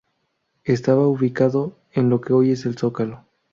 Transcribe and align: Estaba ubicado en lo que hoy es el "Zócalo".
Estaba 0.63 1.07
ubicado 1.07 1.77
en 1.91 2.09
lo 2.09 2.21
que 2.21 2.33
hoy 2.33 2.49
es 2.49 2.65
el 2.65 2.75
"Zócalo". 2.75 3.23